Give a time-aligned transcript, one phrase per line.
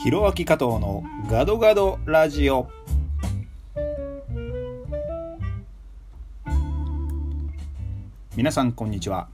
[0.00, 2.68] ひろあき加藤のガドガドラジオ。
[8.36, 9.26] 皆さんこんにちは。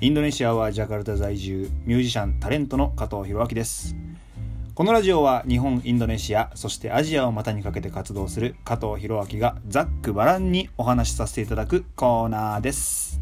[0.00, 3.94] インドネシアはジャカルタ在住ミュージシャンタレントの加藤弘明です。
[4.74, 13.20] このラジオは日本インドネシアそしてアジアを股にかけて活動する加藤弘明がざっくばらんにお話しさせていただくコーナーです。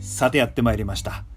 [0.00, 1.29] さてやってまいりました。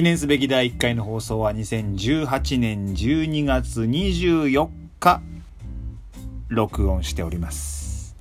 [0.00, 5.20] 記念すべき第1回の放送は2018年12月24日
[6.48, 8.16] 録音しております。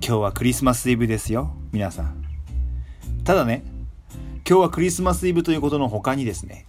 [0.00, 1.54] 日はクリスマスイブですよ。
[1.70, 2.24] 皆さん。
[3.24, 3.62] ただね
[4.48, 6.64] 今日はクリスマスイブということの他にですね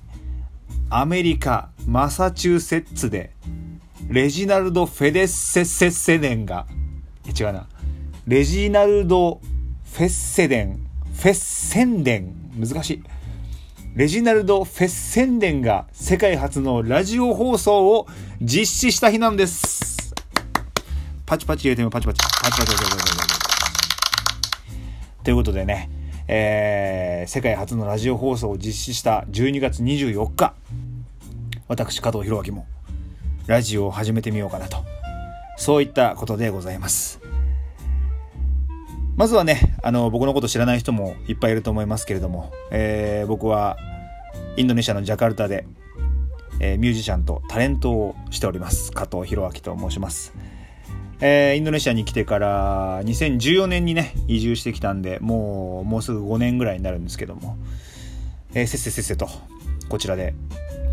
[0.90, 3.32] アメリカマサチューセッツで
[4.10, 6.68] レジナルド・フェデッセッセッセデンが
[7.40, 7.70] 違うな。
[8.28, 9.40] レジナルド・
[9.94, 12.52] フェッセデンフェッセンデン。
[12.60, 13.04] 難しい。
[13.96, 18.08] レジナルド・フェッセンデンが世界初のラジオ放送を
[18.42, 20.16] 実施した日なんです。
[21.28, 23.34] パチパチ言うてもパチパチ、パチパチパチパチパチパチ
[25.24, 25.92] ということでね、
[26.28, 30.56] えー、世界初のラジオ放送を実施した12月24日、
[31.68, 32.66] 私加藤弘明も
[33.46, 34.78] ラジオを始めてみようかなと、
[35.56, 37.23] そういったことでございます。
[39.16, 43.78] まずはねあの僕のこと知らない人もいっぱいいると思いますけれども、えー、僕は
[44.58, 45.66] インドネシアのジャカルタで、
[46.60, 48.92] えー、ミュージシャンとタレントをしております。
[48.92, 50.34] 加藤弘明と申します。
[51.22, 57.58] えー、インドネシアに来てから2014年にね移住してきたんでもうもうすぐ5年ぐらいになるんですけども、
[58.54, 59.30] えー、せっせせっせと
[59.90, 60.34] こちらで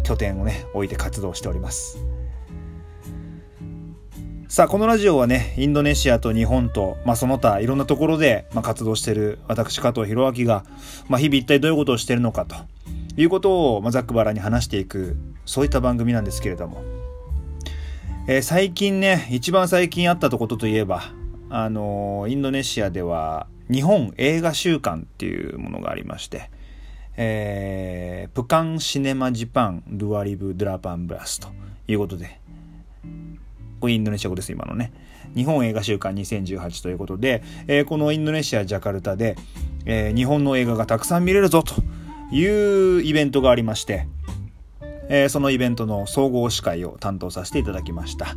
[0.04, 1.98] 拠点をね置いて活動しております。
[4.50, 10.64] さあこのラジオはねインドネシアと日本と、まあ、その他いろんなところで、まあ、活動している私加藤弘明が、
[11.08, 12.56] まあ、日々一体どういうことをしているのかと
[13.16, 15.16] いうことを、まあ、ざっくばらに話していく
[15.46, 16.82] そういった番組なんですけれども。
[18.26, 21.04] えー、最近ね、一番最近あったとことといえば、
[21.48, 26.50] あのー、インドネシアでは日本映画週間っていうものがありまして、
[27.16, 31.48] えー、プカンシネマジパンルアリブドラパンブラスと
[31.86, 32.40] いうことで、
[33.80, 34.92] これインドネシア語です、今のね。
[35.34, 39.36] 日本映画週間2018ということで、えー、このインドネシア・ジャカルタで、
[39.86, 41.74] えー、日本の映画がたくさん見れるぞと
[42.30, 44.06] いうイベントがありまして、
[45.08, 48.36] えー、そのイベントの総合司会を担当させていただきました。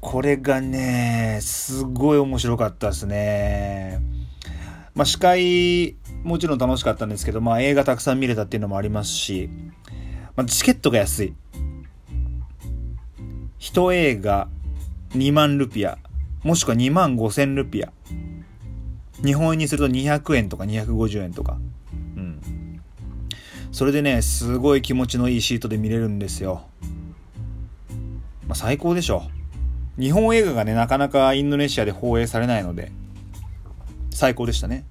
[0.00, 4.00] これがね、すごい面白かったですね。
[4.94, 9.48] まあ、司会、もちろん楽しかったんですけど、まあ、映画たくさん見れたっていうのもありますし、
[10.36, 11.34] まあ、チケットが安い。
[13.64, 14.48] 一映画
[15.12, 15.96] 2万ルピア、
[16.42, 17.90] もしくは2万5千ルピア。
[19.24, 21.56] 日本円にすると200円とか250円とか。
[22.14, 22.42] うん。
[23.72, 26.66] それでねすごい気持ちのいいシートで見れるんですよ、
[28.46, 29.22] まあ、最高でしょ。
[29.98, 32.92] 日本映画がねなかなかインドネシアで放映されないので
[34.10, 34.84] 最高でしたね。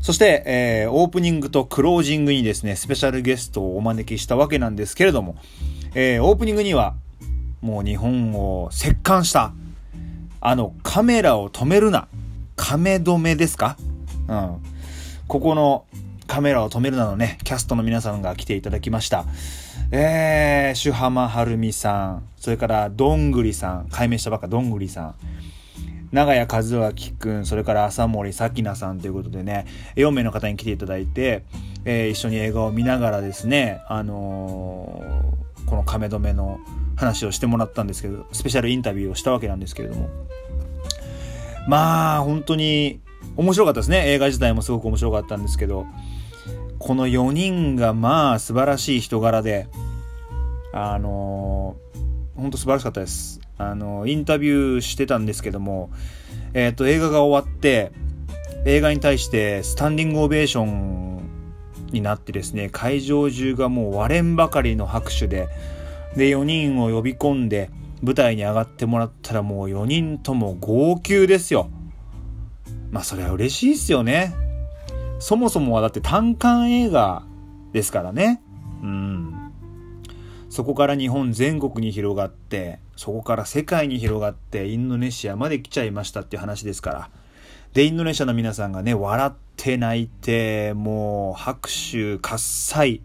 [0.00, 5.36] そして、えー、オープニングとクロージングにですね、スペシャルゲストをお招きしたわけなんですけれども、
[5.94, 6.94] えー、オープニングには、
[7.60, 9.52] もう日本を席巻した、
[10.40, 12.08] あの、カメラを止めるな、
[12.56, 13.76] 亀止めですか？
[14.28, 14.56] うん。
[15.26, 15.84] ここの、
[16.26, 19.24] カメラを止めるなのね、キャストの皆さんが来ていただきました。
[19.90, 25.14] えー、シュハマハルミさん、それからどんぐりさん、解明したばっかどんぐりさん、
[26.12, 31.44] 長谷和明くん、それから浅森咲菜さんということでね、4名の方に来ていただいて、
[31.86, 36.60] えー、一緒に映画を見ながらですね、あのー、この亀止めの
[36.96, 40.08] 話をしてもらったんですけど、スペシャルインタビューをしたわけなんですけれども、
[41.68, 43.00] まあ、本当に
[43.36, 44.10] 面白かったですね。
[44.10, 45.86] 映画自体もすごく面白かったんですけど、
[46.78, 49.68] この4人がまあ素晴らしい人柄で、
[50.72, 53.40] あのー、本当素晴らしかったです。
[53.58, 55.90] あのー、インタビューしてたんですけども、
[56.54, 57.92] えっ、ー、と、映画が終わって、
[58.64, 61.17] 映画に対してスタンディングオベーション
[61.92, 65.48] になってですね、会場中がもう割れんばかりの拍手で、
[66.16, 67.70] で、4人を呼び込んで、
[68.02, 71.70] 舞台に上がってもらったらもう4人とも号泣ですよ。
[72.90, 74.34] まあそれは嬉しいですよね。
[75.18, 77.24] そもそもはだって単館映画
[77.72, 78.40] ですからね。
[78.82, 79.34] うん。
[80.48, 87.10] そこから日本全国に広がって、そこから世界に広がって、インドネシアまで来ちゃいましたっていう話ですから。
[87.74, 93.00] で、インドネシアの皆さんがね、笑ってって泣いて、もう拍手喝采、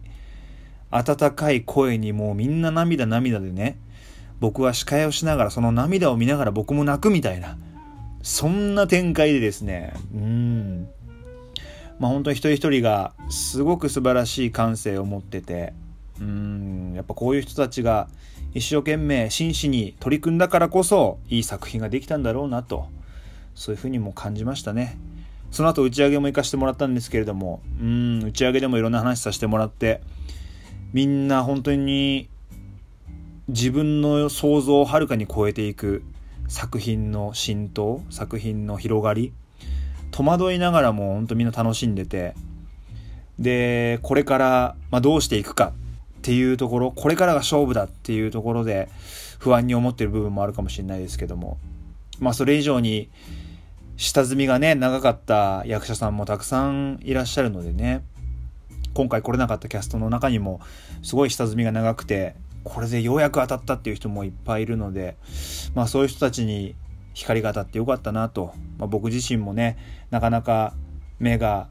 [0.90, 3.76] 温かい声にもうみんな涙涙でね、
[4.38, 7.58] 僕は司会をしながらその涙を見ながら僕も泣くみたいな、
[8.22, 10.88] そんな展開でですね、うん、
[11.98, 15.72] まあ、本当に一人一人がすごく素晴らしい感性を持ってて
[16.20, 16.92] うん。
[16.94, 18.08] やっぱこういう人たちが
[18.54, 22.88] 一生懸命真摯に取り組んだからこそいい作品ができたんだろうなと
[23.54, 24.96] そういうふうにも感じましたね。
[25.54, 30.00] その後打ち上げも行かせてもらったんですけれどもうん打ち上げでもいろんな話させてもらって
[30.92, 32.28] みんな本当に
[33.46, 36.02] 自分の想像をはるかに超えていく
[36.48, 39.32] 作品の浸透作品の広がり
[40.10, 42.34] 戸惑いながらも本当みんな楽しんでて
[43.38, 45.72] でこれから、まあ、どうしていくか
[46.18, 48.88] っていうところこれからが勝負だっていうところで
[49.38, 51.58] 不安に思ってる部分もあるかもしれないですけども
[52.18, 53.08] まあそれ以上に
[53.96, 58.04] 下積みがね長かった役者さんもたくさんいらっしゃるのでね。
[58.94, 60.60] 今回来れなかったキャストの中にも
[61.02, 65.16] すごい下積みが長くてこれでようやく当たったっていう人もいっぱいいるので
[65.74, 66.76] まあそういう人たちに
[67.12, 69.76] 光が当たってよかったなと、まあ、僕自身もね
[70.10, 70.74] なかなか
[71.18, 71.68] 目が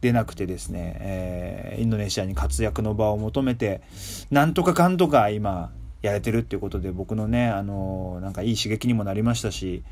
[0.00, 3.82] 出なくてですね、えー、インドネシアに活躍の場を求めて
[4.30, 5.70] なんとかかんとか今
[6.00, 9.84] やれてるっていうことで僕のねあのなんかいい刺激にもなりましたし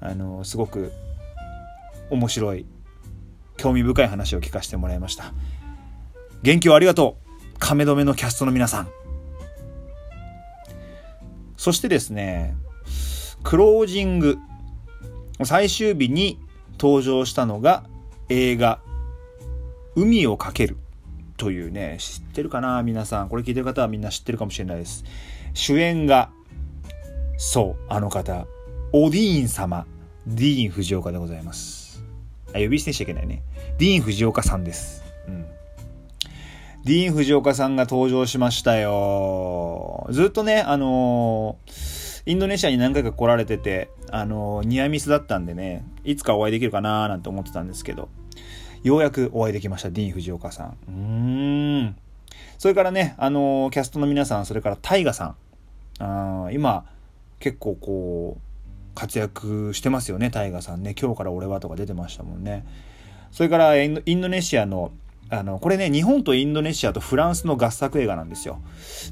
[0.00, 0.92] あのすごく
[2.10, 2.66] 面白い
[3.56, 5.32] 興味深い話を聞かせてもらいました。
[6.42, 7.56] 元気をありがとう。
[7.58, 8.88] 亀止めのキャストの皆さん。
[11.56, 12.56] そしてですね
[13.42, 14.38] クロージング。
[15.44, 16.38] 最終日に
[16.78, 17.84] 登場したのが
[18.28, 18.80] 映画
[19.96, 20.76] 「海をかける」
[21.36, 22.82] というね知ってるかな？
[22.82, 23.28] 皆さん。
[23.28, 25.04] これ聞いてる方はみんな知ってるかもしれないです。
[25.54, 26.30] 主演が
[27.36, 28.46] そうあの方。
[28.92, 29.86] オディーン様
[30.26, 32.02] ディーン・藤岡でございます
[32.54, 33.42] あ呼び捨てしちゃいけないね
[33.78, 35.46] ディーン・藤岡さんです、うん、
[36.84, 48.08] ディーン・藤岡さんが登場しましたよずっとねあのーインドネシアに何回か来られてて、あの、ニアミスだったんでね、いつかお会いできるかなーなんて思ってたんですけど、
[48.82, 50.76] ようやくお会いできました、ディーン・藤岡さん。
[50.88, 51.96] うーん。
[52.58, 55.36] それからね、あの、キャストの皆さん、それからタイガさん。
[55.98, 56.84] あ今、
[57.38, 58.49] 結構こう、
[59.00, 60.94] 活躍してますよね、タイガさんね。
[61.00, 62.66] 今日から俺はとか出てましたもんね。
[63.32, 64.92] それからインドネシアの、
[65.30, 68.60] あの、これね、日本とインドネシアとフランスの合作映画なんですよ。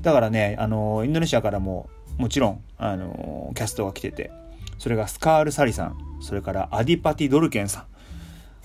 [0.02, 1.88] だからね、あの、インドネシアからも
[2.19, 4.31] もちろん、あのキャストが来てて、
[4.79, 7.85] それがスカール・サリさん、それからアディパティ・ドルケンさん。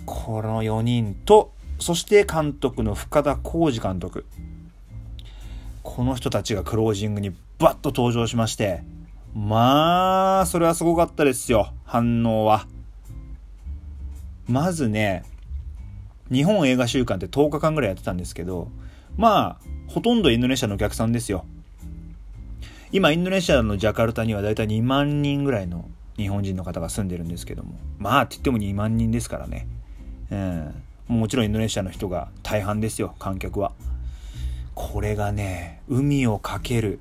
[0.06, 4.25] この4人と、そして監督の深田浩二監督。
[5.84, 8.84] この人たちがクロージングにバッと登場しまして、
[9.35, 12.68] まあ、それはすごかったですよ、反応は。
[14.47, 15.24] まずね、
[16.31, 18.69] 日本映画週間って10日間ぐらいやってたんですけど、
[19.18, 21.45] まあ、ほとんどインドネシアのお客さんですよ。
[22.91, 27.79] 今インドネシアのジャカルタにはだいたい2万人ぐらいの日本人の方が住んでるんですけども。
[27.97, 29.68] まあって言っても2万人ですからね、
[30.29, 33.71] うん、もちろんインドネシアの人が大半ですよ観客は。
[34.75, 37.00] これがね海をかける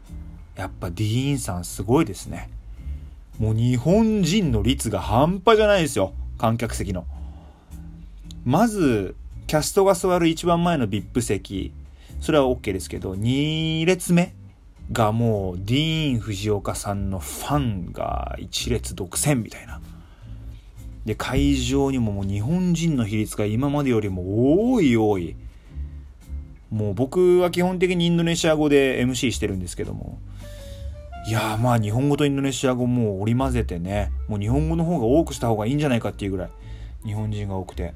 [0.57, 2.51] やっぱディーンさんすごいですね
[3.39, 7.07] もう日本人の率が半端じゃないですよ観客席の
[8.45, 9.15] まず
[9.47, 11.73] キャストが座る一番前の VIP 席
[12.21, 14.35] それは OK ですけど2列目
[14.91, 19.81] がもうディーン・藤岡さんのファンが一列独占みたいな。
[21.05, 25.37] で、会場にももう日本人の比率が今までよりも多い多い。
[26.73, 30.19] もう僕は基本的にインドネシア語で MC してるんですけども。
[31.29, 36.51] いやまあ日本語とインドネシア語もう織り交ぜてね、もう日本語の方が多くした方がいいんじゃないかっていうぐらい
[37.05, 37.95] 日本人が多くて。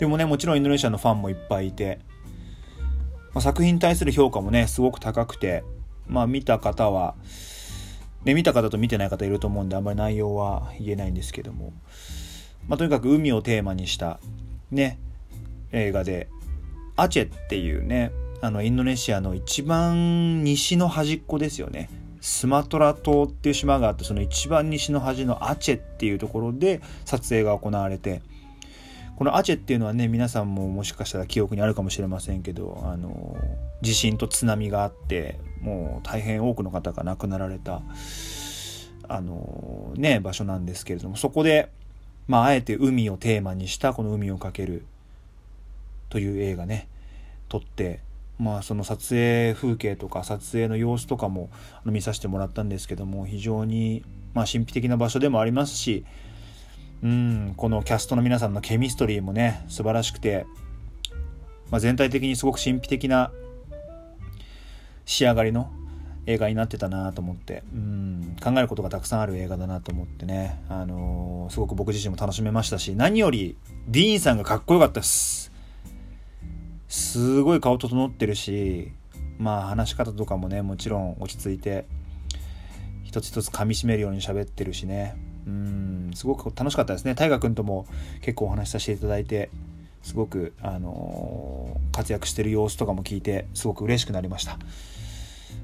[0.00, 2.00] でもね、もちろんインドネシアのファンもいっぱいいて、
[3.32, 5.62] まあ、作品に対する評価もね、すごく高くて、
[6.08, 7.14] まあ見た方は、
[8.24, 11.72] ね、見た方と見てない方いると思うんで、あんまり内容は言えないんですけども、
[12.66, 14.18] まあとにかく海をテーマにした
[14.70, 14.98] ね、
[15.72, 16.28] 映画で、
[16.96, 21.88] アチェっていうね、あのインドネシアの一番西の端っこですよね。
[22.24, 28.22] スマトラ島っていう島があってその一番西の端のアチェっていうところで撮影が行われて
[29.16, 33.36] このアチェっていうのはね皆さんももしかしたら記憶にあるかもしれませんけどあの
[33.82, 37.82] 地震と津波があってもう大変多くの方が亡くなられた
[39.06, 41.68] あのね場所なんですけれどもそこで
[42.26, 44.86] まああえて海をテーマにしたこの「海をかける」
[46.14, 46.86] という映画ね
[47.48, 47.98] 撮って
[48.38, 51.50] まあその撮影風景とか撮影の様子とかも
[51.84, 56.04] 見させてもらったんですけども非常にまあ神秘的な場所でもありますし
[57.02, 60.46] うん、このキャストの皆さんのケミストリーもね、素晴らしくて、
[61.70, 63.30] まあ、全体的にすごく神秘的な
[65.04, 65.70] 仕上がりの
[66.24, 75.52] 映画になってたなと思って、うん、考えることがたくさんある映画だなと思ってね、あのー、すごく僕自身も楽しめましたし、何よりディーンさんがかっこよかったです。
[76.94, 78.92] すごい顔整ってるし、
[79.36, 81.86] まあ話し方とかもねもちろん落ち着いて
[83.02, 85.16] 一つ一つ噛みしめるように喋ってるしね。
[85.44, 87.16] うんすごく楽しかったですね。
[87.16, 87.86] 大河君とも
[88.20, 89.50] 結構お話しさせていただいて
[90.02, 94.56] すごく、あのー、活躍してる様子とかも聞いてすごく嬉しくなりました。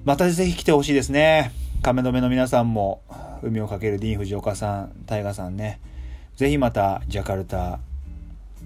[0.05, 1.53] またぜひ来てほしいですね。
[1.83, 3.03] 亀止めの皆さんも
[3.43, 5.81] 海をかけるディーン・藤岡さん大河さんね。
[6.35, 7.79] ぜひまたジャカルタ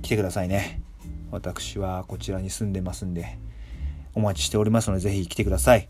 [0.00, 0.83] 来てくださいね。
[1.34, 3.38] 私はこちらに住んでますんで
[4.14, 5.88] お待ちしておりますのでぜひ来てください。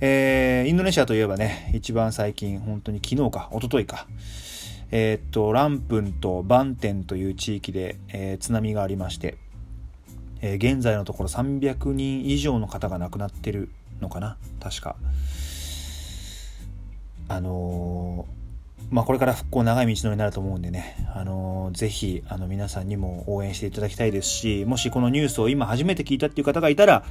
[0.00, 4.06] えー、インドネシアといえばね一番最近本当に昨日か一昨日か
[4.90, 9.38] えー、っとランプンとバンテンという地域で、えー、津波がありまして、
[10.42, 13.70] え現在のところ300人以上の方が亡くなってる
[14.02, 14.96] のかな確か。
[17.28, 18.43] あのー
[18.90, 27.04] まあ、これから復興長い道のりになると思うんでね、あのー、ぜひ、あの、皆さんにも応援していただきたいですし、もしこのニュースを今初めて聞いたっていう方がいたら、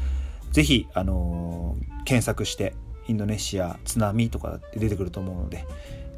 [0.51, 2.73] ぜひ、あのー、検索して、
[3.07, 5.65] インドネシア津波とかって出てくると思うので、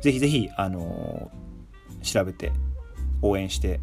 [0.01, 2.51] ぜひぜひ、あのー、調べて
[3.21, 3.79] 応援して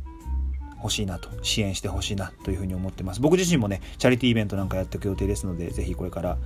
[0.79, 3.21] ほしいなと、支援してほしいなというふうに思ってます。
[3.21, 6.39] 僕自身もね、チャリティーイベントなんかやっていく予定ですので、ぜひこれから、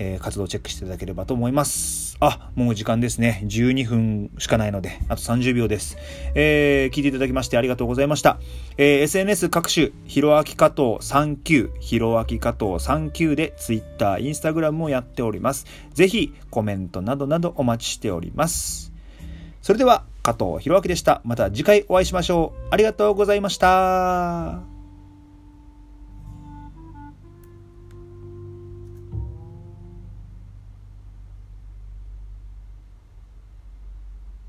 [0.00, 2.16] えー、活動チェックしていただければと思います。
[2.20, 3.42] あ、もう時間ですね。
[3.44, 5.98] 12分しかないので、あと30秒です。
[6.34, 8.40] えー、聞いていただきましてありがとうございました。
[8.78, 15.66] えー、SNS 各種、ひろあき加藤39、ひろあき加藤39で Twitter、Instagram もやっております。
[15.92, 18.92] ぜひ、コメントなどなどお待ちしております。
[19.60, 21.20] それでは、加藤ひろあきでした。
[21.24, 22.68] また次回お会いしましょう。
[22.70, 24.69] ありがとうございました。